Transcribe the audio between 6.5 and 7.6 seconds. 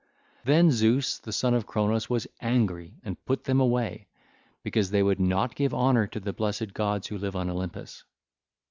gods who live on